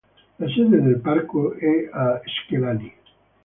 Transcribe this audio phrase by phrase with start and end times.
[0.39, 2.91] La sede del parco è a Skelani.